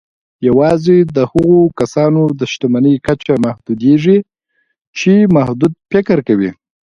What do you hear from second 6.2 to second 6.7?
کوي.